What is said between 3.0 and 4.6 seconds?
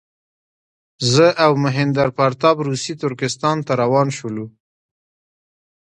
ترکستان ته روان شولو.